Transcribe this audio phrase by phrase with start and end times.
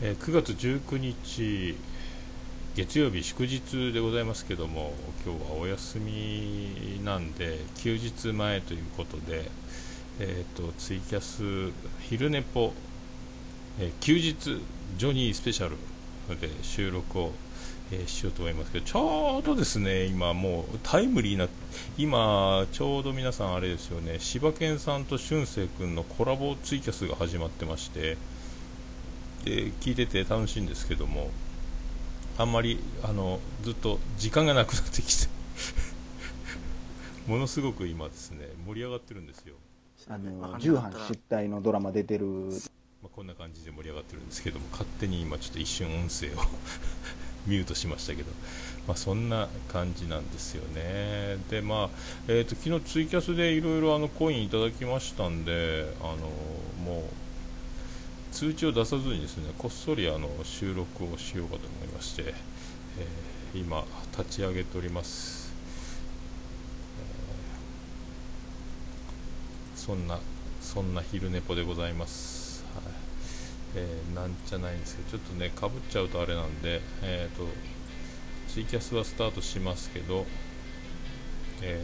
[0.00, 1.76] えー、9月19日
[2.76, 4.92] 月曜日祝日でございますけども
[5.26, 9.50] 今日はお休みなんで休日前ということで、
[10.20, 11.72] えーと、ツイキャス
[12.02, 12.72] 昼寝ぽ、
[13.80, 14.62] えー、休日
[14.96, 15.76] ジョニースペシャル
[16.40, 17.32] で収録を、
[17.90, 21.48] えー、しようと思いますけどちょうどですね今もうタイムリーな
[21.96, 28.16] 今ちょうど皆さんあれですよね柴犬さんと俊く君のコラボツイキャスが始まってまして
[29.44, 31.30] で聞いてて楽しいんですけども
[32.36, 35.28] あんまりあのずっと時間がなくなってきて
[37.26, 39.54] ものすごく今ですね盛り上がってるんですよ。
[40.08, 42.26] あの重版失態のドラマ出てる、
[43.02, 46.30] まあ、こんな感じで盛り上がってるんですけども勝手に今ちょっと一瞬音声を
[47.46, 48.30] ミュートしましたけど、
[48.86, 51.36] まあ、そんな感じなんですよね。
[51.50, 51.90] でまあ、
[52.28, 56.16] えーと、昨日ツイキャスでいろいろコインいただきましたんであの
[56.84, 57.27] もう
[58.32, 62.34] 通知を出さずにですねこっそりあの収録をしようかと思いまして、
[62.98, 63.84] えー、今
[64.16, 65.52] 立ち上げております、
[69.74, 70.18] そんな
[70.60, 72.84] そんな昼寝ぽでございます、はい。
[73.74, 77.46] えー、なんじゃないんですけどちょっとねかぶっちゃうとあれなんで、えーと、
[78.48, 80.26] ツイキャスはスタートしますけど、
[81.62, 81.82] え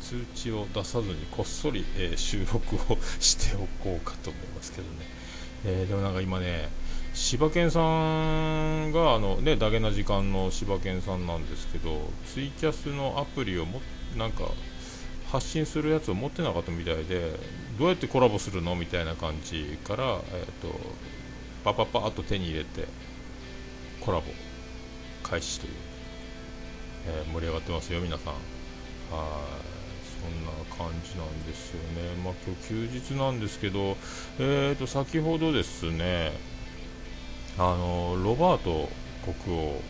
[0.00, 5.17] 通知を出さずにこっそり、え収録をしておこうかと思いますけどね。
[5.64, 6.68] えー、でもなんか今ね、
[7.14, 13.80] 柴犬さんがあの、ね、ダゲな時間の柴犬さんなんですけど、ツイキャスのアプリをも
[14.16, 14.44] なんか
[15.30, 17.32] 発信するやつを持ってなかったみたいで、
[17.78, 20.78] どうやってコラボするのみたいな感じから、えーと、
[21.64, 22.86] パパパッと手に入れて、
[24.00, 24.24] コラボ
[25.22, 25.72] 開始という、
[27.06, 28.32] えー、盛り上がってますよ、皆さん。
[28.34, 28.38] は
[29.74, 29.77] い
[30.20, 33.96] そんな感じなんですよね、まあ、今日休日なんですけど、
[34.38, 36.32] えー、と先ほどですね
[37.56, 38.88] あのロバート
[39.44, 39.80] 国王、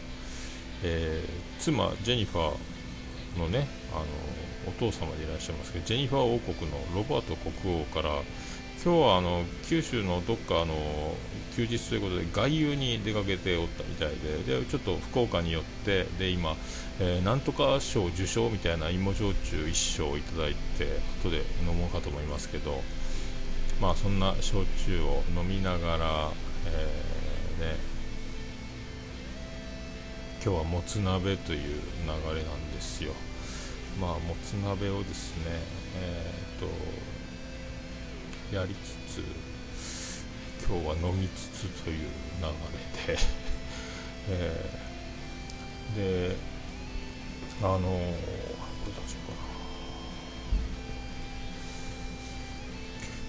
[0.82, 4.04] えー、妻ジェニファーのねあの
[4.68, 8.10] お父様でいらっしゃいますけどジェニファー王国のロバート国王から
[8.84, 10.72] 今日はあの九州のどっかあの
[11.56, 14.10] 休日ということで外遊に出かけておったみたい
[14.46, 16.54] ででちょっと福岡によってで今、
[17.00, 22.80] えー、なんとか賞受賞みたいな芋焼酎1升いただいて後で飲もうかと思いますけど
[23.80, 26.30] まあそんな焼酎を飲みながら、
[26.66, 27.76] えー、ね
[30.40, 33.12] 今日はもつ鍋という流れなんですよ。
[34.00, 35.46] まあもつ鍋をですね
[35.96, 37.17] えー、っと
[38.52, 39.22] やりつつ
[40.66, 42.06] 今日は飲みつつという流
[43.08, 43.20] れで。
[44.30, 46.36] えー、で
[47.60, 49.48] あのー、これどうしようかな。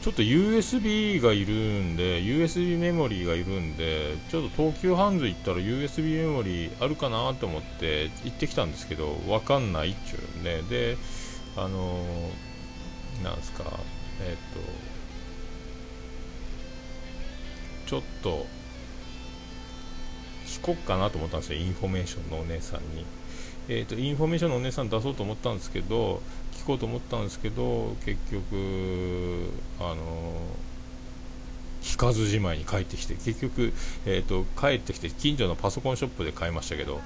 [0.02, 10.62] ちょっと USB がいるんで USB メモリーがいるんでちょっと東急ハンズ行ったら USB メモリーあるかなと思って行ってきたんですけどわかんないっちゅうんで。
[10.62, 10.98] で
[11.58, 13.66] あのー、なんですか
[14.22, 14.60] えっ、と
[17.90, 18.46] ちょっと
[20.46, 23.04] 聞こっかなと思ったんですよインフォメーションのお姉さんに。
[23.68, 26.22] えーと、インフォメーションのお姉さん出そうと思ったんですけど
[26.54, 29.98] 聞こうと思ったんですけど結局あの
[31.82, 33.74] 聞かずじまいに帰ってきて結局、
[34.06, 37.00] えーと、帰ってきて近所のパソコンショップで買いましたけど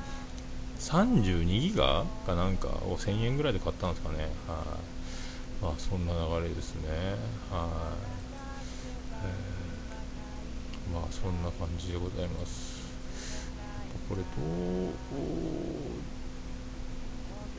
[0.80, 4.18] 32ギガかなんかを1000円ぐらいで買ったんですかね。
[4.20, 4.30] はい。
[5.64, 7.16] まあそんな流れですね。
[7.50, 7.70] は
[8.10, 8.13] い、
[10.92, 12.82] まあそんな感じでございます。
[14.10, 14.92] これどう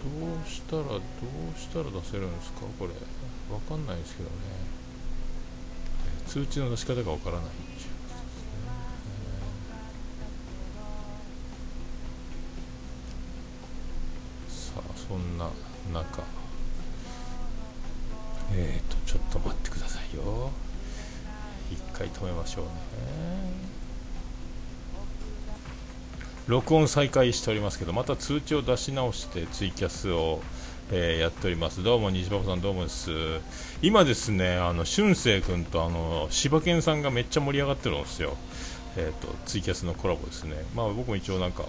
[0.04, 0.10] ど
[0.44, 1.00] うしたらどう
[1.58, 2.60] したら出せるんですか？
[2.78, 2.90] これ。
[3.54, 4.34] わかんないですけどね。
[6.26, 7.80] 通知の出し方がわからないっていうで
[14.50, 15.48] すね、さあそんな
[15.92, 16.22] 中。
[18.52, 19.83] えっ、ー、とちょっと待ってください。
[22.04, 22.70] 回止めましょうね
[26.46, 30.42] 録音再開しておりますけどまた通知を出し直してツイキャスを、
[30.92, 31.82] えー、やっております。
[31.82, 33.10] どうも西馬さんどうもです。
[33.80, 38.36] 今ですねあの俊生君とあの柴犬さんがめっちゃ盛り上がってるんですよ。
[38.98, 40.56] えっ、ー、とツイキャスのコラボですね。
[40.76, 41.64] まあ僕も一応なんか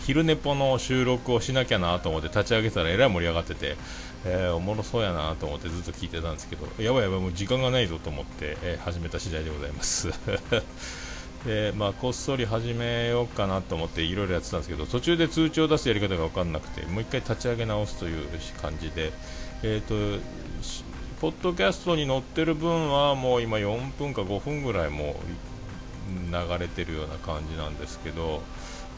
[0.00, 3.76] 昼寝ぽの収録をしなきゃなと思って立ち上げたらえらい盛り上がってて
[4.24, 10.08] えー、おもろそうやなと思ってずっと聞いてたんですけど、やばいやばい、もう時間がないぞと思って、えー、始めた次第でございます。
[11.44, 18.28] でまあ、こっそり始めようかなと思っていろいろやってたんですけど途中で通知を出すやり方が分かんなくてもう一回立ち上げ直すという
[18.60, 19.12] 感じで、
[19.64, 20.22] えーと、
[21.20, 28.42] ポッドキャストに載ってる分はもう今4分か5分ぐらいもう流れてるような感じなんですけど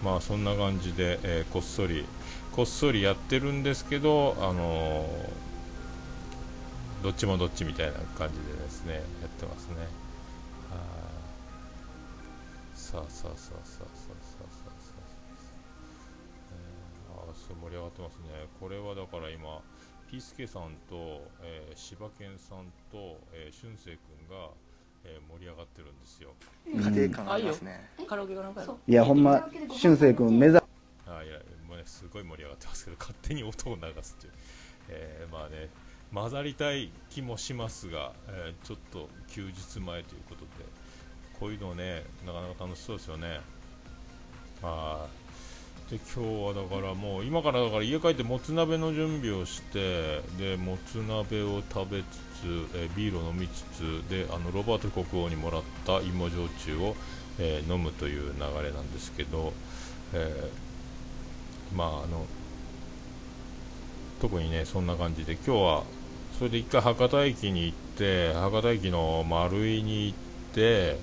[0.03, 2.05] まあそんな感じで、えー、こっそり
[2.55, 5.07] こっそりやってるんですけどあの
[7.03, 9.75] どっちもどっちみたいな感じでですねやってますね。
[12.75, 15.01] さあさあさあさあさあさあさあさあ、
[16.53, 18.47] えー、あすごい盛り上がってますね。
[18.61, 19.61] これはだから今
[20.09, 23.99] ピースケさんと、えー、柴犬さんと、えー、俊く君
[24.31, 24.51] が、
[25.03, 26.31] えー、盛り上がってるんですよ。
[26.65, 30.63] 家庭感ありますね、カラオケがなんいやほんま俊く君目指あ
[31.25, 31.41] いや
[31.85, 34.33] すごい盛り上がってますけど勝手に音を流すっていう、
[34.89, 35.69] えー、まあね
[36.13, 40.49] 混ざりたい気もしますが、えー、ちょっと休日前ということで
[41.39, 43.41] こういうのねなかなか楽しそうですよね。
[44.63, 45.25] はい
[45.91, 52.05] で今日はだからもう今からだから家帰ってもつ鍋の準備をしてでもつ鍋を食べつ
[52.41, 56.97] つ、え、ビールを飲みつつであのロバート国王にもらった芋焼酎を、
[57.39, 59.53] えー、飲むという流れなんですけど、
[60.15, 60.51] え、
[61.75, 62.27] まああの
[64.21, 65.83] 特にねそんな感じで今日は
[66.39, 70.19] それで一回博多駅に行って博多駅の丸井に行っ
[70.55, 70.99] て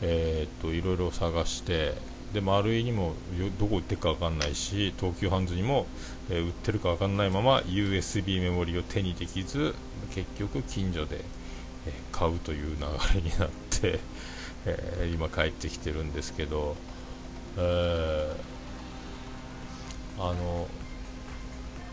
[0.00, 1.94] えー、っといろいろ探して
[2.32, 3.14] で丸井にも
[3.58, 5.86] どこ売ってるか分かんないし東急ハンズにも、
[6.30, 9.74] えー、売ってるか分かんないまま USB メモリを手にできず
[10.14, 11.18] 結局近所で、
[11.86, 14.00] えー、買うという流れになって、
[14.66, 16.76] え今帰ってきてるんですけど、
[17.56, 18.36] え
[20.22, 20.68] あの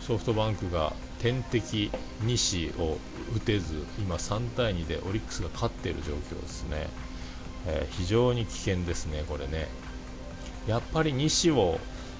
[0.01, 1.91] ソフトバンクが天敵
[2.21, 2.97] 西を
[3.35, 6.87] 打てず今3対2でオリックスが勝っている状況ですね。
[7.67, 9.67] えー、非常に危険ですね、これね。
[10.67, 11.79] やっぱり西を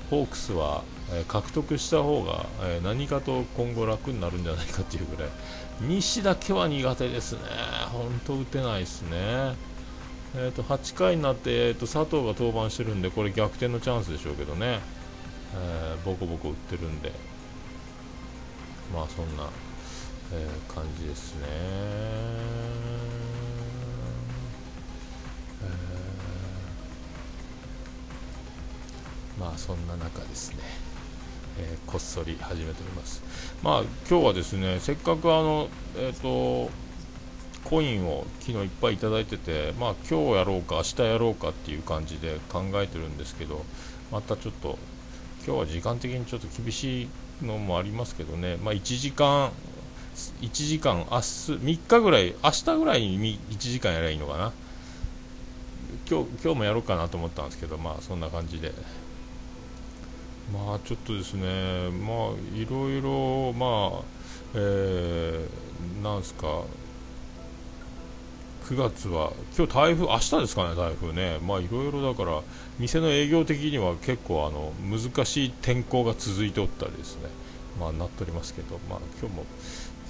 [0.09, 5.31] ホークスは、えー、獲得した方が、えー、何かと今後楽になるんじゃないかというぐらい、
[5.81, 7.39] 西だけは苦手ですね、
[7.91, 9.55] 本当打てないですね。
[10.35, 14.79] えーと、8回になって、えーと、佐藤が登板してるんで、これ逆転のチャンスでしょうけどね、
[15.55, 17.11] えー、ボコボコ打ってるんで、
[18.93, 19.49] まあそんな、
[20.33, 22.79] えー、感じですね。
[29.39, 30.57] まあそんな中ですね、
[31.57, 33.23] えー、こっそり始めております。
[33.63, 36.69] まあ今日はですねせっかくあのえっ、と
[37.63, 43.63] コインを昨日いっぱいいただいててまあ今日やろうか明日やろうかっていう感じで考えてるんですけど
[44.11, 44.77] またちょっと
[45.45, 47.09] 今日は時間的にちょっと厳しい
[47.45, 48.57] のもありますけどね。
[48.57, 49.51] まあ1時間
[50.41, 54.51] 1時間明日3日ぐらい明日ぐらいに1時間やればいいのかな。
[56.09, 58.73] 今日今日もやろうかなと思ったんですけどまあそんな感じで。
[60.51, 64.03] まあちょっとですね、まあいろいろ、まあ、
[64.55, 66.63] えー、なんすか、
[68.69, 72.43] 9月は、今日台風、明日ですかね、台風ね、まあいろいろだから、
[72.77, 77.29] 店の営業的には結構あの難しい天候が続いておったりですね、
[77.79, 79.45] まあなっておりますけど、まあ今日も、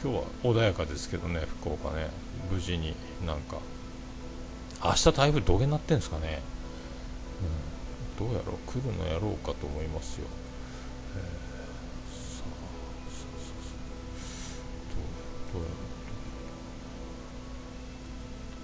[0.04, 2.10] 今日は穏やかですけどね、福岡ね、
[2.52, 2.96] 無事に
[3.26, 3.60] なんか、
[4.84, 6.42] 明日台風どげになってんですかね。
[8.20, 8.28] うん。
[8.28, 8.58] どうやろう。
[8.70, 10.28] 来るのやろうかと思いますよ、
[11.16, 11.24] えー、
[12.12, 12.52] さあ
[13.08, 13.80] そうそうそう
[15.54, 15.90] どうどうやろう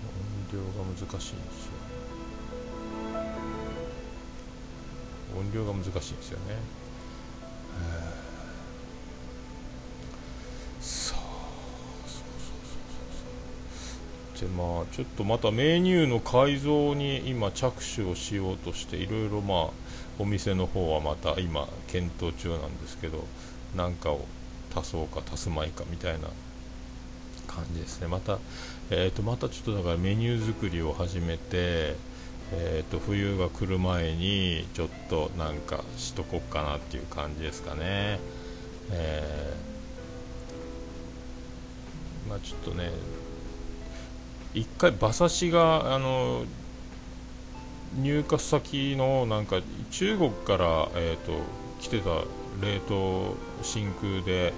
[0.05, 1.35] 音量が難しいんですよ。
[5.37, 6.45] 音量が難しいんですよね、
[7.79, 8.25] えー。
[14.45, 19.69] でまあちょっとまたメニューの改造に今着手をしようとしていろいろまあ
[20.19, 23.23] お店の方はまた今検討中なんですけど
[23.75, 24.25] 何かを
[24.75, 26.27] 足そうか足すまいかみたいな
[27.47, 28.07] 感じですね。
[28.07, 28.39] また、
[28.91, 31.95] えー、とまたちょっとだからメニュー作りを始めて、
[32.51, 38.19] えー、と冬が来る前にちょっとなんかしとこっかなっていう感じですかね、
[38.91, 42.91] えー、まあ、ちょっとね
[44.53, 46.45] 一回馬刺しがあの
[47.99, 51.33] 入荷先のなんか中国から、えーと、
[51.79, 52.09] 来てた
[52.61, 54.53] 冷凍真空で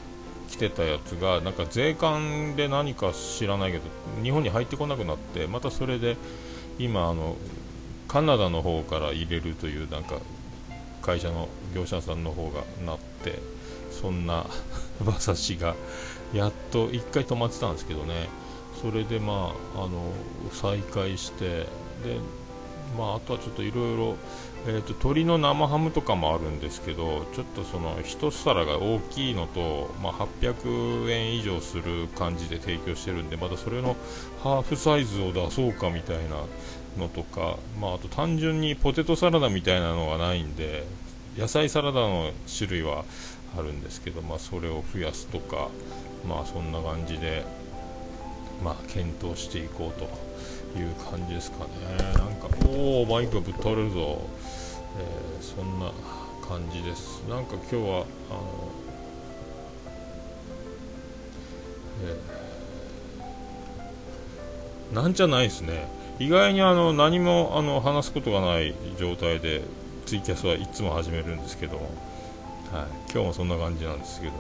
[0.47, 3.83] 来てたやつがなんか税関で何か知らないけど
[4.23, 6.17] 日本に入ってこなくなってまたそれで
[6.79, 7.35] 今あの
[8.07, 10.19] カナダの方から入れるというなんか
[11.01, 13.39] 会社の業者さんの方がなって
[13.91, 14.45] そんな
[15.01, 15.75] 馬刺しが
[16.33, 18.29] やっと1回止まってたんですけどね。
[18.81, 20.11] それでまああの
[20.51, 21.65] 再開して
[22.03, 22.19] で
[22.95, 24.15] まあ、あとはちょっといろいろ
[24.69, 33.95] えー、と鶏の生ハムとかもあるんですけどちょっとその1皿が大きいのと、まあ、800円以上する感じで提供してるんでまたそれの
[34.43, 36.35] ハーフサイズを出そうかみたいな
[36.97, 40.83] のとか、まあ、あと単純にポテトサラダみたいなのがないんで
[41.37, 43.05] 野菜サラダの種類は
[43.57, 45.69] あるんですけど、まあ、それを増やすとか、
[46.27, 47.45] まあ、そんな感じで、
[48.61, 50.09] まあ、検討していこうと
[50.77, 52.13] いう感じですかね。
[52.15, 54.21] なんかおおマイクがぶっ倒れるぞ、
[54.99, 55.91] えー、そんな
[56.47, 57.23] 感じです。
[57.29, 57.81] なんか今日は
[58.29, 58.71] あの、
[62.03, 65.87] えー、なんじゃないですね。
[66.19, 69.61] 意外にあの何もあの話すことがない状態で
[70.05, 71.85] ツイキャスはいつも始めるんですけど、はい、
[73.11, 74.39] 今日もそんな感じなんですけどね。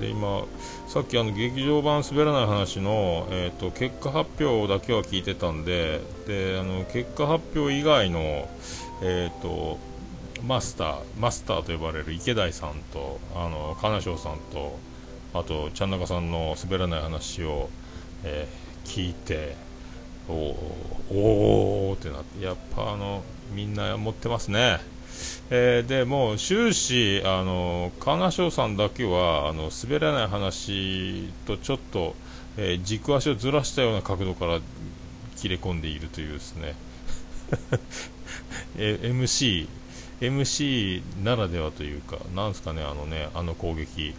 [0.00, 0.44] で今
[0.86, 8.48] さっきあの劇場版滑らない話の、えーと、結果発表だけは聞いてたんでであの結果発表以外の、
[9.02, 9.78] えーと、
[10.46, 14.78] マスターマスターと呼ばれる池田さんとあの金賞さんと
[15.34, 17.68] あとちゃん中さんの滑らない話を、
[18.24, 19.56] えー、聞いて
[20.28, 20.32] お
[21.10, 23.22] おおってなってやっぱあの
[23.54, 24.78] みんな持ってますね。
[25.50, 32.14] えー、でもう終始、あの金賞さんだけはあの滑らない話とちょっと、
[32.56, 34.60] えー、軸足をずらしたような角度から
[35.36, 36.74] 切れ込んでいるというですね
[38.76, 39.66] え MC,
[40.20, 44.14] MC ならではというか、なんですかね、あのね、あの攻撃。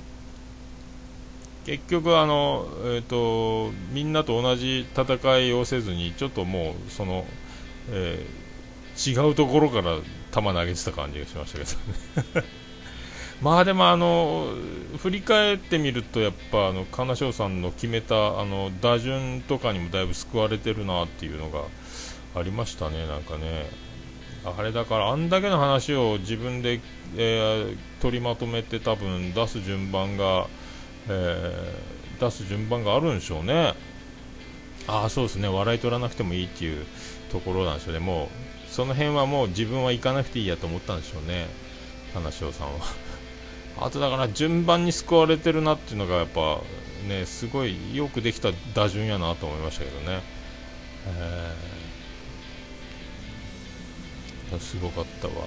[1.65, 7.25] 結局あの、えーと、みんなと同じ戦いをせずにちょっともうその、
[7.91, 9.97] えー、違うところから
[10.31, 12.47] 球投げてた感じがしましたけどね
[13.41, 14.47] まあでもあの
[14.97, 21.61] 振り返ってみるとやっぱあの金賞さんの決めたあの打順とかにもだいぶ救われてるなっていうのが
[22.35, 23.69] ありましたねなんかね
[24.45, 26.79] あれだからあんだけの話を自分で、
[27.15, 30.47] えー、取りまとめて多分出す順番が、
[31.07, 33.73] えー、出す順番があるんでしょうね。
[34.87, 35.47] ああそうですね。
[35.47, 36.85] 笑い取らなくてもいいっていう
[37.31, 37.99] ところなんでしょうね。
[37.99, 41.47] もうその辺はもう自分は行かなくていいやと思ったんでしょうね。
[42.13, 42.85] 花潮さんは。
[43.81, 46.61] あとだから順番に救われてるなっていうのがやっぱ
[47.07, 50.21] ねすごいよくできた打順やなと思いましたけどね、
[51.07, 51.78] えー、
[54.57, 55.39] すごかったわ、ま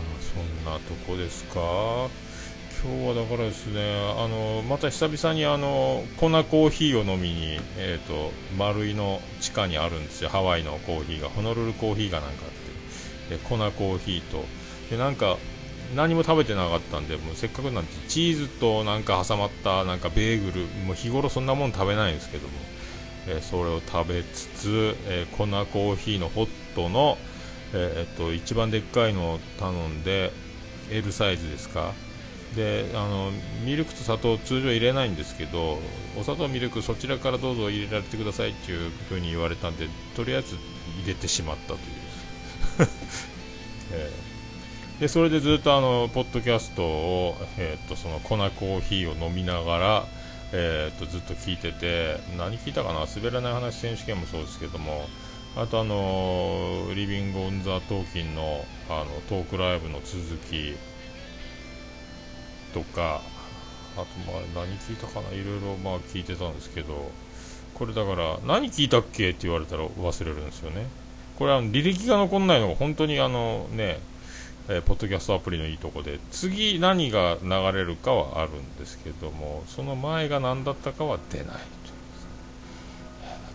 [0.00, 1.60] あそんなとこですか。
[2.84, 3.80] 今日はだからですね、
[4.18, 12.50] あのまた久々にあの粉コーヒーを飲みに、えーと、丸井の地下にあるんですよ、ハワイのコーヒーが、ホノルルコーヒーがなんかあっ
[13.30, 14.44] て、で粉コーヒーと、
[14.90, 15.38] でなんか
[15.96, 22.52] 何も食べてなかったんで、もうせっかくなんでチーズとなんか挟まったなんかベーグル、もう日頃そんなもん食べないんですけども、
[23.28, 27.18] えー、それを食べつつ、えー、粉コーヒーのホットの、
[27.72, 30.32] えー、っと一番でっかいのを頼んで、
[30.90, 31.92] L サイズですか？
[32.54, 33.30] であの
[33.64, 35.78] ミルクと砂糖通常入れないんですけど
[36.18, 40.56] お砂糖ミルクそちらからどうぞ入れられてくださいっていう風に言われたんでとりあえず
[41.02, 41.80] 入れてしまったという、
[43.92, 50.06] えー、でそれでずっとあのポッドキャストを、えー、とその粉コーヒーを飲みながら、
[50.52, 53.06] えー、とずっと聞いてて何聞いたかな？
[53.06, 55.06] 滑らない話選手権もそうですけども。
[55.56, 60.76] あとあのリビング・オン・ザ・トーキンのあのトークライブの続き
[62.74, 63.22] とか
[63.96, 65.30] あとまあ何聞いたかな？
[65.30, 67.10] いろいろまあ聞いてたんですけど。
[67.74, 69.30] これだから何聞いたっけ？
[69.30, 70.86] って言われたら忘れるんですよね。
[71.38, 73.98] これは履歴が残んないのが本当にあのね
[74.68, 81.56] えー、ポッドキャストアプリのいいとこで次何が流れるかはあるんですけどもその前が何だったかは出ない。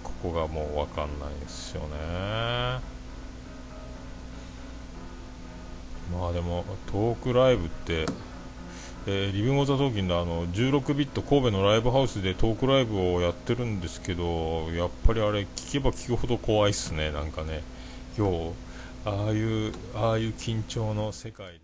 [0.03, 2.81] ここがもう分かんないですよね。
[6.13, 8.05] まあでもトークライブって
[9.07, 17.11] えー、リビング・オザ・トーキンであの16ビット神戸のライブハウスでトークライブをやってるんですけどやっぱりあれ聞けば聞くほど怖いっすね。
[17.11, 17.63] なんかね
[18.15, 18.51] 今日
[19.05, 21.59] ああいうああいう緊張の世界で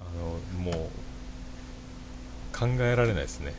[0.00, 3.54] あのもう考えられないですね。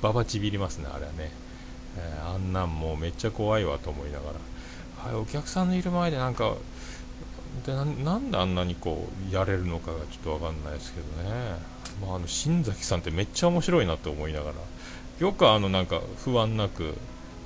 [0.00, 1.30] ババちびりますねあれはね、
[1.98, 4.30] えー、あんなんもうめっちゃ怖いわと思いなが
[5.04, 6.54] ら、はい、お客さんのいる前でなんか
[7.66, 7.84] でな
[8.16, 11.56] んであんなにこうやれるのかがちょっと分かんないですけどね。
[12.00, 14.54] まあ、あの新崎さんってめっちゃ面白いなと思いながら。
[15.20, 16.94] よくあのなんか不安なく、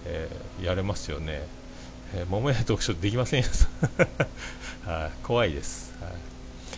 [0.04, 1.44] えー、やれますよね、
[2.16, 3.48] えー、桃屋読書できませんよ、
[5.22, 6.12] 怖いです、はい、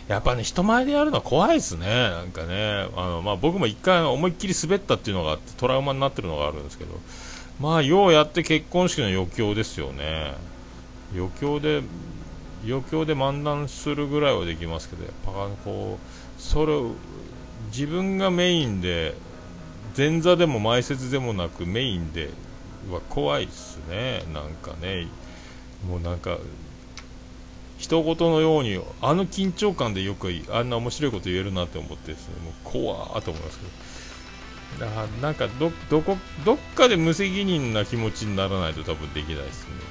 [0.07, 1.87] やっぱね人前でやるのは怖いですね。
[1.87, 2.87] なんかね。
[2.95, 6.99] あの、まあ、僕も一回思いっきり滑ったっていうのがあってトラウマになってるのがあるんですけど。
[7.59, 10.33] まあようやって結婚式の余興ですよね。
[11.13, 11.81] 余興で
[12.63, 15.31] 余興で漫談するぐらいはできますけどやっぱ
[15.63, 16.91] こうそれを
[17.71, 19.15] 自分がメインで
[19.95, 22.29] 前座でも前説でもなくメインで
[22.91, 24.23] は怖いっすね。
[24.33, 25.07] なんかね。
[25.85, 26.37] もうなんか
[27.77, 32.35] 人事のようにあの緊張感でよくあんな面白いこと言えるなって思ってですね。
[32.43, 33.71] もう怖ーと思いますけど
[34.85, 39.83] だなんかどどこどっかで無責任な気持ちにならないと多分できないですもんね。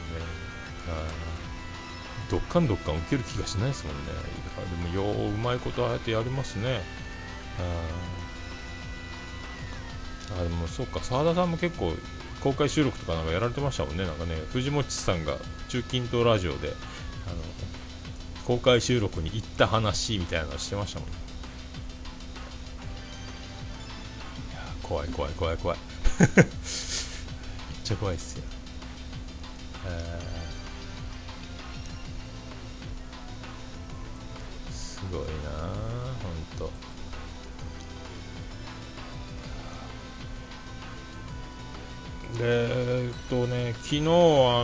[2.30, 4.02] どっかんどっかん受ける気がしないですもんね。
[4.92, 6.82] でもよううまいことああやってやりますね。
[10.36, 11.94] あでもそうか澤田さんも結構
[12.40, 14.04] 公開収録とかなんかやられてましたもんね。
[14.04, 15.36] なんかね藤本さんが
[15.68, 17.36] 中近東ラジオであの
[18.44, 21.12] 公開収録に行った話みたいなのしてましたもん、い
[24.54, 25.78] や怖い怖い怖い怖い。
[26.20, 26.46] めっ
[27.84, 28.44] ちゃ怖いっすよ。
[29.86, 30.36] えー
[34.72, 35.26] すごいな
[36.22, 36.95] ほんと。
[42.40, 44.02] えっとね昨日あ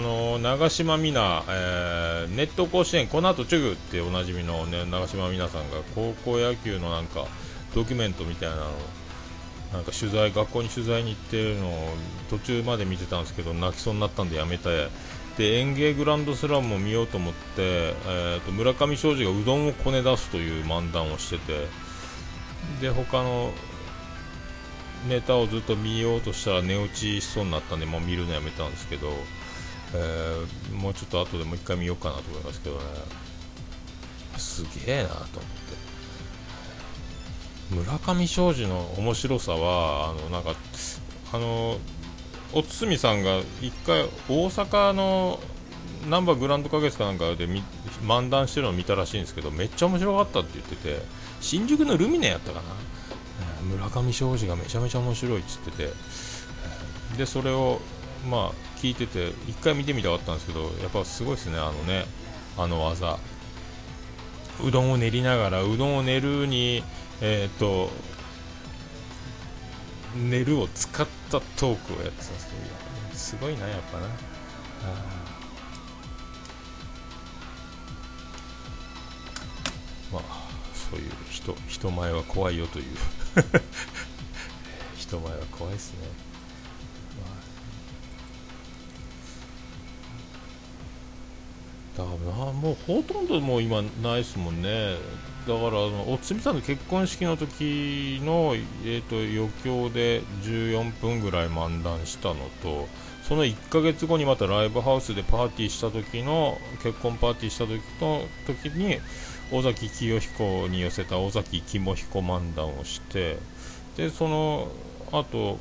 [0.01, 7.27] の長島美奈、えー、ネット甲子園この後チュグっておなじみの、ね、長島美奈さんが高校野球のなんか
[7.75, 8.63] ドキュメントみたいなの
[9.73, 11.89] なんか取材学校に取材に行ってるのを
[12.29, 14.89] 途中まで見てたんですけど泣きそうになったんでやめて。
[15.39, 21.69] で園芸グランドスラムも見ようと思って、えーと、村上庄司がうどんをこね出すという漫談をしてて。
[22.81, 23.53] で他の
[25.09, 29.09] ネタをずっと見ようとしたら寝落ちしそうになったんでもう見るのやめたんですけど、
[29.95, 32.83] えー、もうちょっと後でもう一回見ようかなと思いますけどね。
[34.37, 35.93] すげえなと思って。
[37.71, 40.55] 村上庄司の面白さはあのなんか
[41.33, 41.79] あの
[42.53, 45.41] おつみさんが一回大阪の
[46.09, 47.49] ナンバーグランド花月かなんかで
[48.05, 51.03] 漫談してるのを見たらしいんですけどめっちゃ面白かったって言ってて
[51.41, 52.92] 新宿のルミネやったかな。
[53.63, 55.91] 村上庄司がめちゃめちゃ面白いっつってて
[57.17, 57.81] でそれを
[58.29, 62.05] まあ聞いてて一回見てみたかったんですけどやっぱすごいですねあのね
[62.59, 63.19] あの技。
[64.63, 66.85] うどんを練りながらうどんを練るに
[67.21, 67.91] えっ、と
[70.17, 72.53] 練るを使ったトークをやってたんですけ
[73.13, 74.07] どすごいなやっぱな。
[80.13, 80.23] まあ
[80.75, 82.85] そういう人人前は怖いよという。
[84.97, 85.99] 人前は怖いですね、
[91.97, 94.97] まあ、だからもうほとんどもう今ないですもんね。
[95.47, 102.87] だからおつみさんの結婚式の時の、えーと、余興で14分ぐらい漫談したのと
[103.23, 108.99] その1ヶ月後にまたライブハウスでパーティーした時の結婚パーティーした時の時に
[109.53, 113.39] 尾崎紀世彦に寄せた尾崎肝彦漫談をして
[113.97, 114.69] でその
[115.13, 115.59] 後、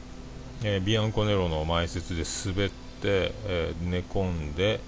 [0.64, 4.80] えー、ビアンコネロの前説で滑って、えー、寝込んで、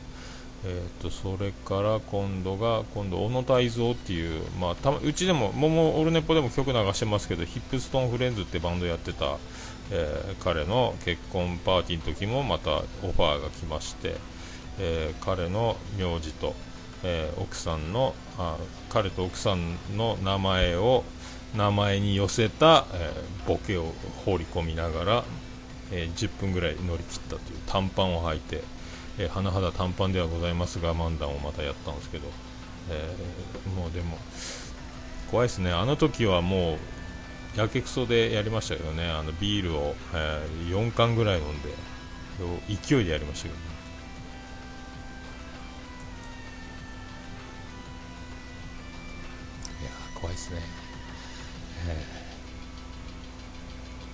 [0.66, 9.38] えーと、それから今度が今度小野泰造っていう、まあ、たうちでもももオルネポでも曲流してますけどヒップストーンフレンズってバンドやってた、
[9.92, 14.16] えー、彼の結婚パーティーの時もまたオファーが来まして、
[14.80, 16.56] えー、彼の名字と
[17.04, 18.58] えー、奥さんのあ
[18.90, 21.04] 彼と奥さんの名前を
[21.56, 23.12] 名前に寄せた、え、
[23.48, 23.94] ボケを
[24.26, 25.24] 放り込みながら、
[25.92, 28.64] え、10分ぐらい乗り切ったという短パンを履いて、
[29.20, 32.28] え、甚だ短パンではございますが漫談をまたやったんですけど、
[32.90, 33.16] え
[33.78, 34.18] もうでも
[35.30, 35.72] 怖いですね。
[35.72, 36.78] あの時はもう
[37.56, 39.10] やけくそでやりましたけどね。
[39.10, 41.70] あのビールを、え4缶ぐらい飲んで
[42.68, 43.74] 勢いでやりましたけどね。
[50.16, 50.62] 怖いですね、
[51.90, 52.06] え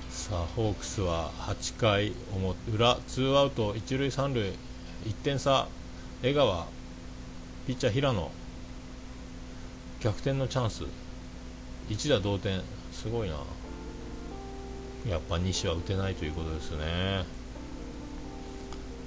[0.10, 2.14] ー、さあホークスは8回
[2.74, 4.52] 裏ツーアウト一塁三塁
[5.06, 5.68] 1点差
[6.24, 6.66] 江川
[7.68, 8.32] ピッチャー平野
[10.02, 10.86] 逆転のチャンス。
[11.90, 12.62] 一打同点。
[13.02, 13.36] すごいな。
[15.08, 17.24] やっぱ西は打てないということですね。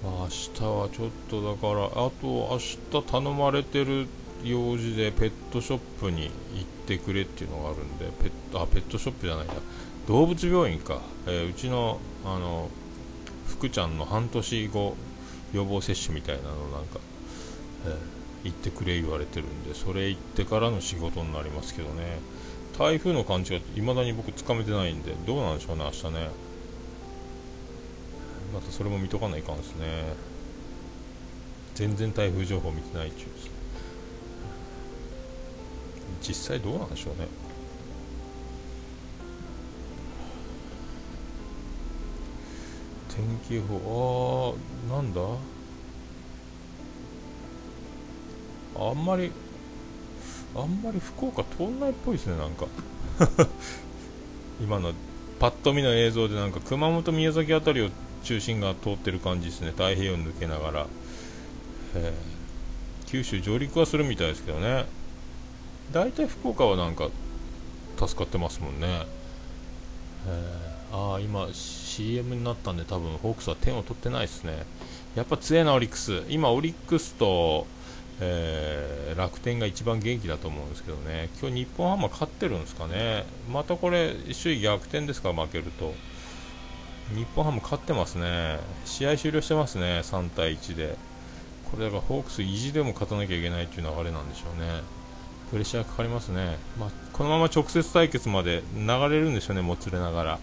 [0.02, 4.07] あ、明日はちょっとだからあと明日頼まれてる
[4.42, 9.52] 用事でペットショップに行ってくれっていうのがあるんでペットあペットショップじゃないや。
[10.09, 12.70] 動物病院か、えー、うちのあの
[13.46, 14.96] 福ちゃんの半年後
[15.52, 16.98] 予防接種みたいなのなんか、
[17.87, 22.18] えー、行ってくれ言われてるんでそれ行ってからの仕事になりますけどね。
[22.77, 26.31] 台風の感じが未だに僕つかめてないんでどうなんでしょうね明日ね。
[28.55, 29.87] またそれも見とかないかんですね。
[31.75, 33.51] 全然台風情報見てないっちゅうです。
[36.29, 37.29] 実際どうなんでしょうね。
[43.15, 44.57] 天気予報
[44.89, 45.21] あーなんだ？
[48.75, 49.31] あんまり
[50.55, 52.67] あんまり福岡通んないっぽいですねなんか。
[54.61, 54.93] 今の
[55.38, 57.91] パッと見の映像でなんか熊本宮崎あたりを
[58.23, 60.87] 中心が通ってる感じですね太平洋抜けながら、
[61.95, 62.15] え。
[63.07, 64.87] 九州上陸はするみたいですけどね。
[65.93, 67.11] 大体福岡はなんか
[67.99, 69.07] 助かってますもんね、
[70.27, 70.69] え。
[70.69, 74.65] ーああ今 CM になったんで多分ホークスは点を取ってないですね。
[75.15, 76.23] やっぱ強えなオリックス。
[76.29, 77.67] 今オリックスと、
[78.23, 81.29] えー楽天が一番元気だと思うんですけどね。
[81.41, 83.25] 今日日本ハムは勝ってるんですかね。
[83.53, 85.95] またこれ首位逆転ですか負けると。
[87.15, 88.59] 日本ハム勝ってますね。
[88.85, 90.01] 試合終了してますね。
[90.03, 90.97] 3対1で。
[91.71, 94.83] これだからホークス意地でも勝たなきゃいけないという流れなんでしょうね。
[95.51, 100.39] プレッシャーかかりますね、まあ、このまま直接対決まで流れるんでしょうねもつれながら。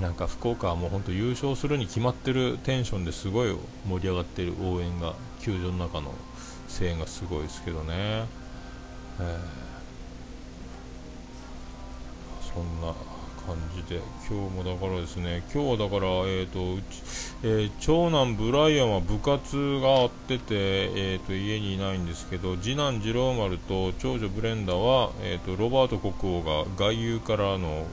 [0.00, 3.56] なんか福岡はもう本当優勝するに決まってるテンションですごい
[3.88, 6.12] 盛り上がってる応援が球場の中の
[6.68, 9.70] 声援がすごいですけどね、えー
[12.52, 12.92] そんな
[13.46, 17.02] 感じで今日もだからですね今日はだから、えーとうち
[17.44, 27.86] えー長男ブライアンは部活があってて、えー、と家にいないんですけど次男次郎丸と長女ブレンダは、えー、とロバート国王が外遊からの、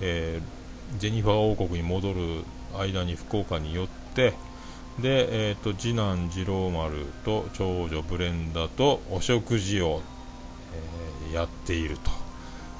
[0.00, 0.65] えー
[0.98, 2.44] ジェニファー王国に戻る
[2.78, 4.34] 間に福岡に寄って
[5.00, 10.02] で、えー、と次男次郎丸と長女ブレンダとお食事を、
[10.72, 12.10] えーやっていると。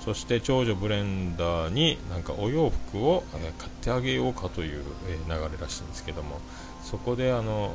[0.05, 6.41] そして長女ブレンダーになんかお洋服を、えー買ってあげようかという、えー流れらしいんですけども
[6.83, 7.75] そこであの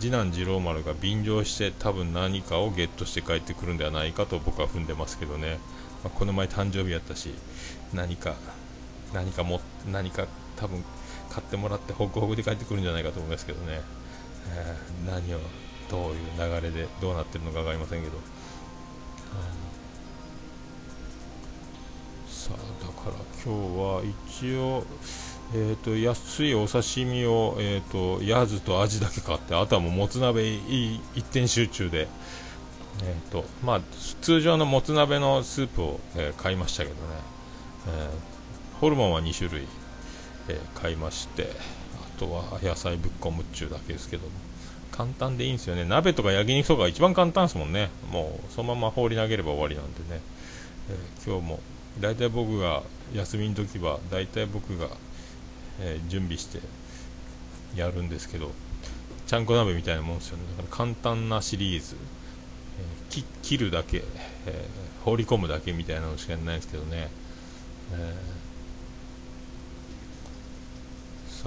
[0.00, 5.58] 次男次郎丸が便乗して多分何かをゲットして帰ってくるんではないかと僕は踏んでますけどね、
[6.02, 7.34] まあこの前誕生日やったし
[7.92, 8.36] 何か
[9.16, 10.26] 何かも何か
[10.56, 10.84] 多分
[11.30, 13.80] 買ってもらってホクホクで帰ってくるんじゃないかと思いますけどね、
[14.54, 15.38] えー何を
[15.90, 18.18] どういう流れでどうなってるのか分かりませんけど、
[22.28, 24.84] さあだから今日は一応
[25.54, 32.08] えー、と安いお刺身を、えー、とヤズとアジだけ買ってあとはもうもつ鍋いい一点集中で、
[33.04, 33.80] えーとまあ、
[34.20, 37.00] 通常のもつ鍋のスープを、えー買いましたけどね、
[37.88, 38.35] えー
[38.80, 39.66] ホルモンは2種類、
[40.48, 41.48] えー買いまして
[41.94, 44.30] あとは野菜ぶっこむっちゅうだけですけども。
[44.92, 45.84] 簡単でいいんですよね。
[45.84, 47.90] 鍋とか焼肉とか一番簡単ですもんね。
[48.10, 50.22] もうそのまま放り投げれば終わりなんでね、
[50.90, 51.60] えー今日も
[52.00, 52.82] 大体僕が
[53.14, 54.88] 休みの時は大体僕が、
[55.80, 56.60] えー準備して
[57.74, 58.52] やるんですけど
[59.26, 60.44] ちゃんこ鍋みたいなもんですよね。
[60.56, 61.96] だから簡単なシリーズ、
[63.12, 64.02] えー切るだけ、
[64.46, 67.10] えー放り込むだけみたいなのしかないんですけどね、
[67.92, 68.35] えー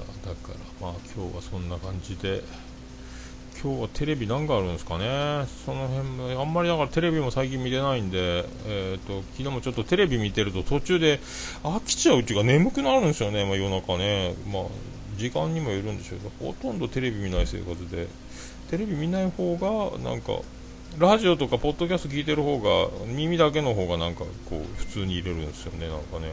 [0.00, 2.42] さだからまあ今日はそんな感じで。
[3.62, 5.44] 今日はテレビ何があるんですかね。
[5.66, 11.20] その辺もあんまりだからテレビも最近見てないんで、えー、と昨日もちょっとテレビ見てると途中で
[11.62, 14.62] 飽きちゃうっていうか眠くなるんですよね、まあ、夜中ね、まあ、
[15.18, 18.08] 時間にもよるんでしょうけどほとんどテレビ見ない生活で。
[18.70, 20.38] テレビ見ない方がなんか
[20.98, 26.32] ラジオとかポッドキャスト聞いてる方が耳だけの方がなんかこう普通に入れるんですよねなんかね、うん、なん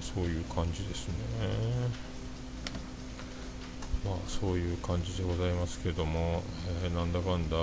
[0.00, 2.11] そういう感じですね。
[4.04, 6.42] まあそういう感じでございますけども、
[6.84, 7.56] えーなんだかんだ。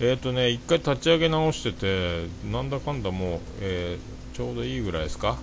[0.00, 5.38] えっ、とね一回立ち上げ直しててなんだかんだもう、えーちょうどいいぐらいですか、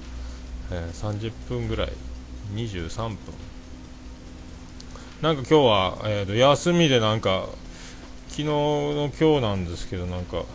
[0.72, 1.90] えー30分ぐらい。
[2.56, 3.18] 23分
[5.22, 7.48] なんか今日は、えーと休みでなんか
[8.30, 10.46] 昨日の今日なんですけどなんか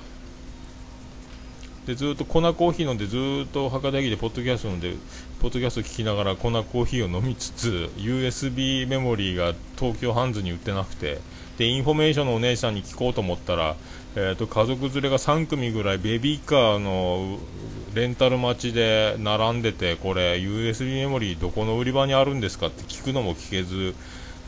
[1.86, 4.94] でずっと粉コーヒー飲んでずっと博多駅でポッドキャスト飲んで
[5.40, 11.18] ポッドキャスト聞きながら粉コーヒーを飲みつつ USB メモリーが東急ハンズに売ってなくて
[11.58, 13.76] でインフォメーションのお姉さんに聞こうと思ったら、
[14.16, 17.38] えー、と家族連れが3組ぐらいベビーカーの
[17.94, 23.94] レンタル待ちで並んでてこれ USB メモリーどこの売り場にあるんですかって聞くのも聞けず、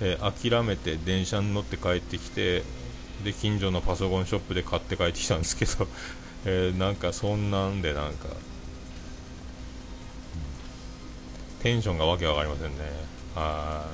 [0.01, 2.63] えー諦めて電車に乗って帰ってきて
[3.25, 5.89] で近所のパソコンショップで買って帰ってきたんですけど、
[6.47, 8.29] えーなんかそんなんでなんか
[11.63, 12.79] テンションがわけわかりませんね。
[13.35, 13.85] は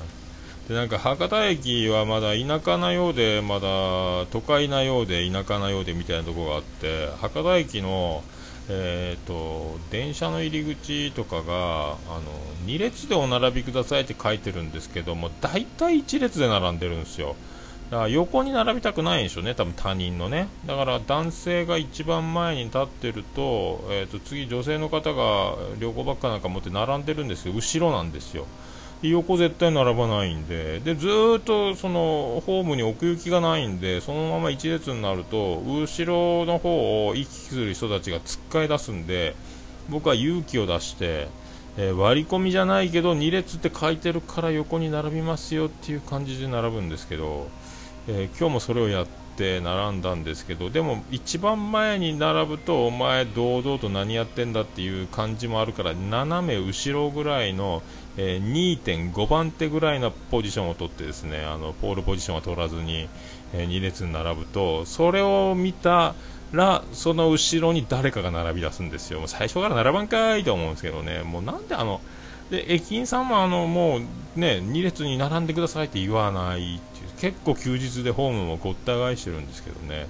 [0.67, 0.69] い。
[0.69, 8.23] でなんか博多駅はまだ田舎なようでまだ都会なようで田舎なようでみたいなところがあって博多駅の
[8.69, 12.23] えー、と電車の入り口とかがあの
[12.65, 17.35] 2列でお並びくださいって書いてるんですけども大体1列で並んでるんですよ。
[17.92, 20.48] だから横に並びたくないんでしょうね、多分他人のね。
[20.64, 28.46] だから男性が一番前に立ってると、えー、と次、女性の方が旅行ばっかなんか持って並んでるんですよ、後ろなんですよ。
[29.02, 39.35] 横絶対並ばないんででずっとそのホームに奥行きがないんでそのまま一列になると後ろの方を行き来する人たちがつっかえ出すんで
[39.90, 41.26] 僕は勇気を出して、
[41.76, 47.48] えー割り込みじゃないけど2列って書いてるから横に並びますよっていう感じで並ぶんですけど、
[48.09, 57.83] えー今日もそれをやって並んだんですけどでも一番前に並ぶとお前堂々と何やってんだっていう感じもあるから斜め後ろぐらいの、
[58.17, 63.09] えー2.5番手ぐらいのポジションを取ってですねあのポールポジションは取らずに、
[63.55, 66.15] え2列に並ぶとそれを見た
[66.53, 69.21] らその後ろに誰かが並び出すんですよ。
[69.21, 71.23] もう最初から並ばんかいと思うんですけどね。
[71.23, 72.01] もうなんであの
[72.51, 74.01] で駅員さんもあのもう
[74.38, 76.81] ね2列に並んでくださいって言わない
[77.23, 80.09] 結構休日でホームもごった返してるんですけどね。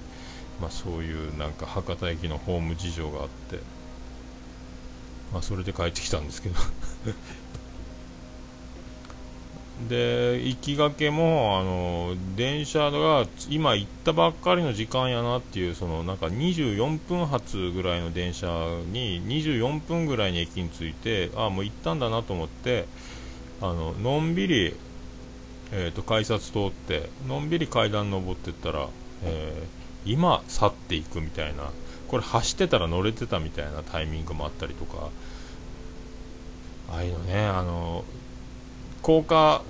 [0.59, 3.59] まあそういうなんか博多駅のホーム事情があって。
[5.31, 6.55] まあそれで帰ってきたんですけど。
[9.89, 18.47] で行きがけもあの電車が今行ったばっかりの時間やなっていうそのなんか24分発ぐらいの電車
[18.91, 22.85] に24分ぐらいに駅に着いてあもう行ったんだなと思って
[23.61, 24.75] あののんびり、
[25.71, 28.89] えー、と改札通ってのんびり階段登ってったら、
[29.23, 31.71] えー今去っていくみたいな
[32.07, 35.09] これ走ってたら乗れてたみたいなタイミングもあったりとか
[36.91, 38.03] ああいうのねあの
[39.01, 39.61] 高架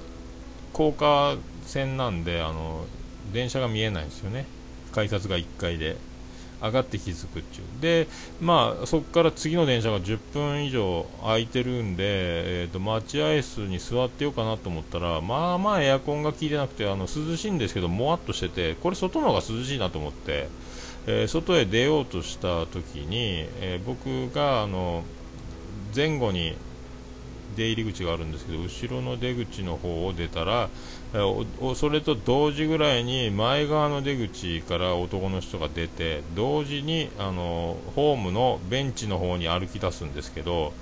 [0.73, 2.85] 高架線なんであの
[3.31, 4.45] 電車が見えないんですよね。
[4.91, 5.97] 改札が1階で。
[6.63, 7.81] 上がって気づくっていう。
[7.81, 8.07] で
[8.41, 20.47] まあそこから次の電車が10分以上空いてるんで、えー、と待合室に座ってようかなと思ったらまあまあエアコンが効いてなくてあの涼しいんですけどもわっとしててこれ外の方が涼しいなと思って、
[21.07, 25.03] えー外へ出ようとした時に、えー僕があの
[25.95, 26.55] 前後に
[27.53, 30.69] 出入り口があるんですけど後ろの出口の方を出たら、
[31.75, 40.73] それと同時ぐらいに前側の出口から男の人が出て同時にあのホームのベンチの方に歩き出すんですけど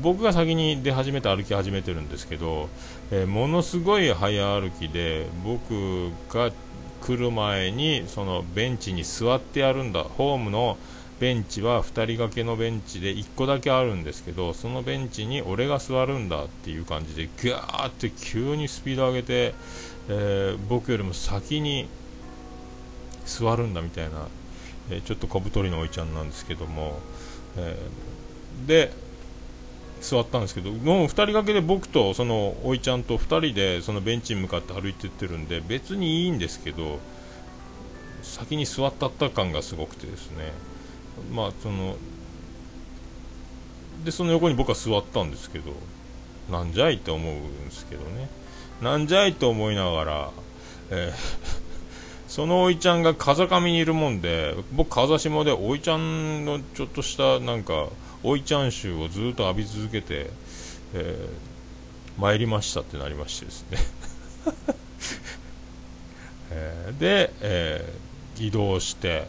[0.00, 2.68] 僕が先に出始めて歩き始めてるんですけど、
[3.10, 6.50] えーものすごい早歩きで僕が
[7.02, 10.04] 来る前にそのベンチに座ってやるんだ。
[10.04, 10.78] ホームの
[11.22, 19.54] ベンチは2人掛けのベンチで1個だけあるんですけどそのベンチに俺が座るんだっていう感じでガーって急にスピード上げて、
[20.08, 21.86] えー僕よりも先に
[23.24, 24.26] 座るんだみたいな、
[24.90, 26.98] えーちょっと小太りのおいちゃんなんですけども、
[27.56, 28.92] えーで
[30.00, 36.98] 座ったんですけどもう2人掛けで僕とそのおいちゃんと2人でそのベンチに向かって歩いてってるんで別にいいんですけど
[38.22, 40.71] 先に座ったった感がすごくてですね。
[41.32, 41.96] まあその
[44.04, 45.72] でその横に僕は座ったんですけど
[46.50, 48.28] なんじゃいって思うんですけどね。
[48.80, 50.30] なんじゃいと思いながら、
[50.90, 51.16] えー
[52.26, 57.88] そのおいちゃんが風上にいるもんで僕風下でおいちゃんのちょっとしたなんか
[58.22, 60.30] おいちゃん臭をずっと浴び続けて、
[60.94, 61.52] えー
[62.20, 63.78] 参りましたってなりましてですね。
[66.50, 69.28] えーで、えー移動して、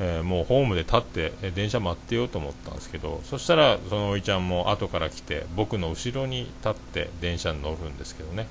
[0.00, 8.46] えーもうホームで立って、えー電車待ってようと思ったんですけどそしたらそのおいちゃんも後から来て僕の後ろに立って電車に乗るんですけどね。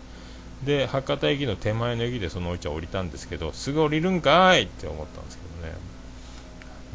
[0.63, 5.77] で博多駅の手前の駅でそのおいちゃん降りたんですけどすぐ降りるんかいって思ったんですけどね。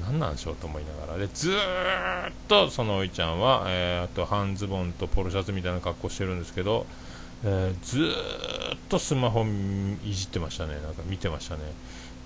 [0.04, 1.18] 何なんでしょうと思いながら。
[1.18, 1.54] でずっ
[2.48, 6.86] とそのおいちゃんは、えーあと半ズボンとポロシャツみたいな格好してるんですけど、
[7.44, 8.02] えーず
[8.74, 9.44] っとスマホ
[10.04, 10.74] いじってましたね。
[10.82, 11.60] なんか見てましたね、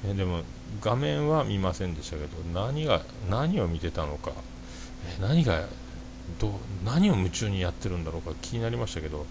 [0.04, 0.42] えでも
[0.82, 4.32] 画面は見ませんでしたけど何が何を見てたのか、
[5.18, 5.64] え何が
[6.40, 6.50] どう
[6.84, 9.26] 何を夢中にやってるんだろうか気になりましたけど。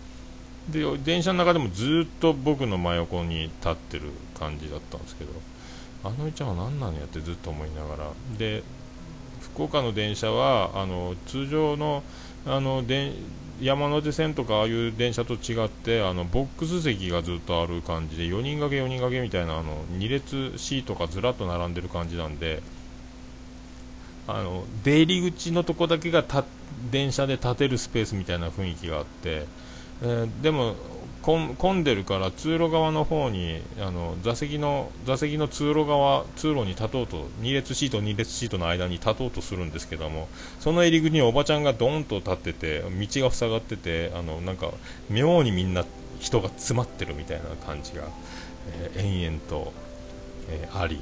[0.69, 5.31] で電車の中でもずっと僕の真横に立ってる感じだったんですけど
[6.03, 8.09] あのいちゃんは何なのやってずっと思いながら。
[8.37, 8.63] で
[9.41, 12.03] 福岡の電車はあの通常の
[12.45, 13.13] あの電
[13.61, 22.61] 山手線とかああいう電車と違ってあのボックス席がずっとある感じで4人掛け4人掛けみたいなあの2列シートがずらっと並んでる感じなんで
[24.27, 26.43] あの出入り口のとこだけがた
[26.91, 29.45] 電車で立てるスペースみたいな雰囲気があって、
[30.01, 30.75] えーでも
[31.25, 40.27] 混んでるから通路側の方にあの座席の座席の通路側通路に立とうと2列シート2列シートの間に立とうとするんですけども
[40.59, 44.71] その入り口におばちゃんがドーンと立ってて道が塞がっててあのなんか
[45.09, 45.83] 妙にみんな
[46.19, 48.03] 人が詰まってるみたいな感じが、
[48.71, 49.73] えー延々と
[50.47, 51.01] えー、あり。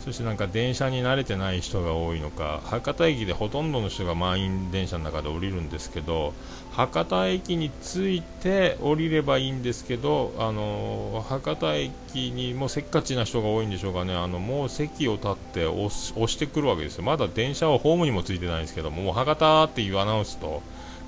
[0.00, 6.32] そしてなんか電車に慣れてない人が多いのか博多駅でほとんどの人が満員電車の中で降りるんですけど
[6.80, 14.14] 博多駅に着いて降りればいいんですけど、あの、博多駅にもせっかちな人が多いんでしょうかね。
[14.14, 17.04] あのもう席を立って押してくるわけですよ。
[17.04, 20.62] まだ電車はホームにもついてないんですけどもう博多っていうアナウンスと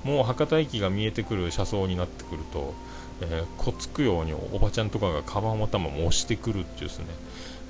[0.05, 2.75] もう博多駅が見えてくる車窓になってくると、
[3.23, 7.07] えー、こつくようにおばちゃんとかがカバンを頭も押してくるっていうですね。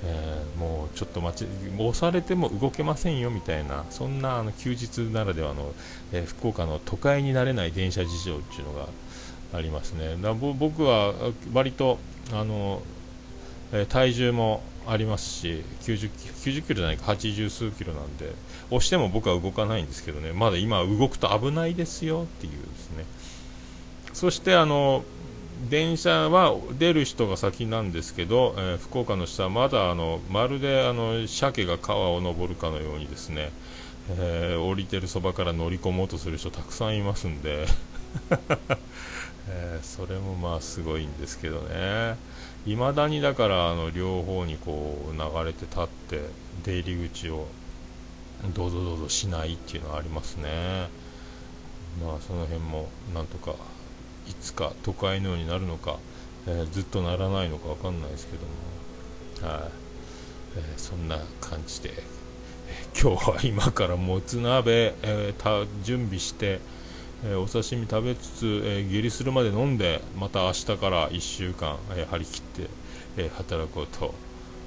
[0.04, 5.72] えー、もうちょっと待ち押されても動けませんよみたいなそんなあの休日ならではの、
[6.12, 8.88] えー、福岡の都会になれない電車事情っていうのが
[9.54, 10.16] ありますね。
[10.16, 11.14] だ僕は
[11.52, 11.98] 割と
[12.32, 12.82] あの、
[13.72, 18.32] えー、体重もありますし90 90キロじゃないか80数キロなんで
[18.70, 20.32] 押しても僕は動かないんですけどね。
[20.32, 23.04] まだ今動くと危ないですよっていうですね。
[24.12, 25.04] そしてあの
[25.68, 33.50] 電車は出る人が先なんですけど、えー、福岡の下はまだあのまるであの鮭が川を登るかのようにですね、
[34.18, 37.66] えー、降りてるそばから乗り込もうとする人たくさんいますんで、
[39.48, 42.16] えー、それもまあすごいんですけどね。
[42.66, 46.20] いまだにだからあの両方にこう流れて立って
[46.64, 47.46] 出入り口を
[48.54, 50.88] どうぞどうぞしないっていうのはありますね。
[52.04, 53.54] まあその辺もなんとか
[54.28, 55.98] いつか都会のようになるのか、
[56.46, 58.36] えー、ずっとならないのか分かんないですけ
[59.42, 59.70] ども、はい。
[60.56, 62.04] えー、そんな感じで、え、
[63.00, 66.60] 今日は今からもつ鍋、えー、準備して、
[67.24, 72.66] えお刺身食べつつ、え下痢するまで飲んでまた明日から1週間、え張り切って、
[73.16, 74.12] え働こうと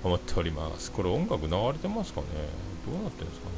[0.03, 0.91] 思っております。
[0.91, 2.27] これ音楽流れてますかね？
[2.85, 3.55] どうなってるんですかね？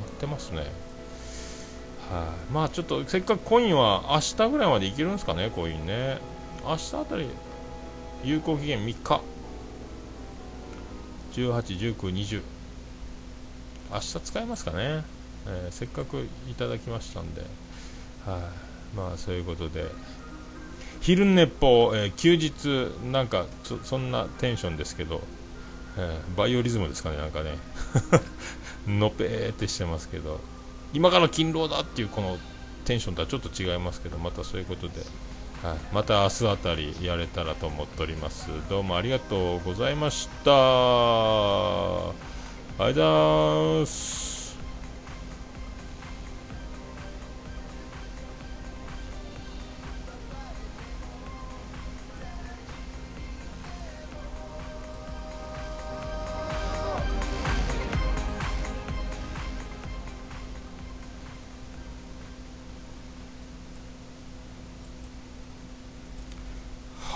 [0.00, 0.87] なってますね。
[2.10, 6.18] はい、まあちょっとせっかくコインは明日ぐらいまでいけるんですかね、コインね。
[6.64, 7.28] 明日あたり
[8.24, 9.20] 有効期限3日。
[11.34, 12.42] 18、19、20。
[13.92, 15.04] 明日使えますかね。
[15.46, 17.42] えー、せっかくいただきましたんで。
[18.24, 19.84] はい、まあそういうことで。
[21.00, 23.46] 昼寝っぽ、えー、休日、なんか
[23.84, 25.20] そんなテンションですけど、
[25.96, 27.58] えー、バイオリズムですかね、なんかね。
[28.88, 30.40] のぺーってしてますけど。
[30.92, 32.38] 今から勤労だっていうこの
[32.84, 35.00] テンションとはちょっと違いますけどまたそういうことで、
[35.62, 38.48] はい、また明日あたりやれたらと思っております。
[38.70, 40.50] どうもありがとうございました。
[40.50, 42.12] あ
[42.78, 43.00] りがとうござ
[43.78, 44.37] います。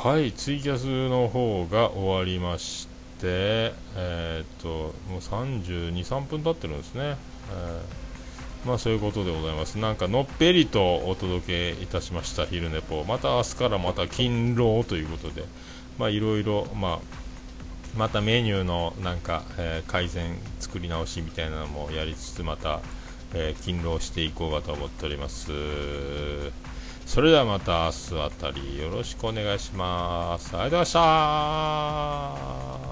[0.02, 2.88] はいツイキャスの方が終わりまし
[3.20, 4.68] てえー、っと
[5.08, 7.16] もう32、3分経ってるんですね、
[7.52, 9.78] えー、まあそういうことでございます。
[9.78, 13.04] なんかのっぺりとお届けいたしました昼寝ぽ。
[13.04, 15.44] また明日からまた勤労ということで。
[16.00, 16.98] まあいろいろまあ
[17.96, 22.80] またメニューのなんか、えー、改善作り直しみたいなのもやりつつまた、
[23.34, 25.52] えー、勤労していこうかと思っております。
[27.12, 30.56] それではまた明日あたりよろしくお願いします。
[30.56, 32.38] ありがとうございま
[32.76, 32.91] した